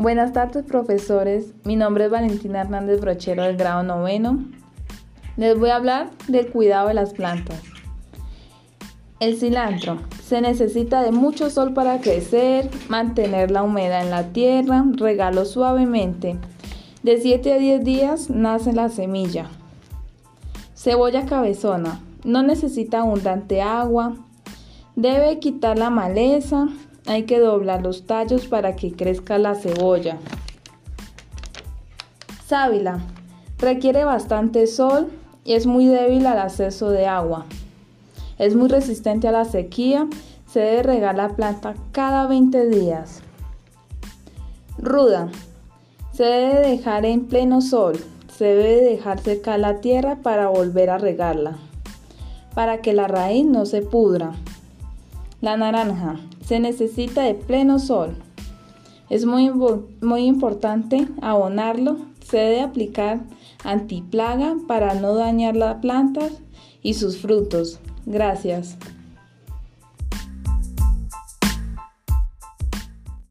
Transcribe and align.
Buenas 0.00 0.32
tardes, 0.32 0.64
profesores. 0.64 1.52
Mi 1.64 1.76
nombre 1.76 2.06
es 2.06 2.10
Valentina 2.10 2.62
Hernández 2.62 3.02
Brochero 3.02 3.42
del 3.42 3.58
grado 3.58 3.82
noveno. 3.82 4.42
Les 5.36 5.58
voy 5.58 5.68
a 5.68 5.76
hablar 5.76 6.08
del 6.26 6.48
cuidado 6.48 6.88
de 6.88 6.94
las 6.94 7.12
plantas. 7.12 7.60
El 9.18 9.36
cilantro 9.38 9.98
se 10.24 10.40
necesita 10.40 11.02
de 11.02 11.12
mucho 11.12 11.50
sol 11.50 11.74
para 11.74 12.00
crecer, 12.00 12.70
mantener 12.88 13.50
la 13.50 13.62
humedad 13.62 14.00
en 14.00 14.08
la 14.08 14.28
tierra, 14.28 14.86
regalo 14.94 15.44
suavemente. 15.44 16.38
De 17.02 17.20
7 17.20 17.52
a 17.52 17.58
10 17.58 17.84
días 17.84 18.30
nace 18.30 18.72
la 18.72 18.88
semilla. 18.88 19.50
Cebolla 20.74 21.26
cabezona. 21.26 22.00
No 22.24 22.42
necesita 22.42 23.00
abundante 23.00 23.60
agua. 23.60 24.14
Debe 24.96 25.40
quitar 25.40 25.78
la 25.78 25.90
maleza. 25.90 26.68
Hay 27.06 27.24
que 27.24 27.38
doblar 27.38 27.82
los 27.82 28.06
tallos 28.06 28.46
para 28.46 28.76
que 28.76 28.92
crezca 28.92 29.38
la 29.38 29.54
cebolla. 29.54 30.18
Sábila. 32.46 33.00
Requiere 33.58 34.04
bastante 34.04 34.66
sol 34.66 35.10
y 35.44 35.54
es 35.54 35.66
muy 35.66 35.86
débil 35.86 36.26
al 36.26 36.38
acceso 36.38 36.90
de 36.90 37.06
agua. 37.06 37.46
Es 38.38 38.54
muy 38.54 38.68
resistente 38.68 39.28
a 39.28 39.32
la 39.32 39.44
sequía. 39.44 40.08
Se 40.46 40.60
debe 40.60 40.82
regar 40.82 41.14
la 41.14 41.28
planta 41.28 41.74
cada 41.92 42.26
20 42.26 42.68
días. 42.68 43.22
Ruda. 44.78 45.28
Se 46.12 46.24
debe 46.24 46.68
dejar 46.68 47.04
en 47.04 47.26
pleno 47.26 47.60
sol. 47.60 47.98
Se 48.36 48.46
debe 48.46 48.82
dejar 48.82 49.20
secar 49.20 49.60
la 49.60 49.80
tierra 49.80 50.16
para 50.22 50.48
volver 50.48 50.90
a 50.90 50.98
regarla. 50.98 51.58
Para 52.54 52.80
que 52.80 52.94
la 52.94 53.06
raíz 53.06 53.46
no 53.46 53.66
se 53.66 53.82
pudra. 53.82 54.32
La 55.40 55.56
naranja. 55.56 56.16
Se 56.50 56.58
necesita 56.58 57.22
de 57.22 57.34
pleno 57.34 57.78
sol. 57.78 58.16
Es 59.08 59.24
muy, 59.24 59.52
muy 60.00 60.22
importante 60.22 61.06
abonarlo. 61.22 61.98
Se 62.28 62.38
debe 62.38 62.62
aplicar 62.62 63.20
antiplaga 63.62 64.56
para 64.66 64.94
no 64.94 65.14
dañar 65.14 65.54
las 65.54 65.76
plantas 65.76 66.32
y 66.82 66.94
sus 66.94 67.18
frutos. 67.18 67.78
Gracias. 68.04 68.76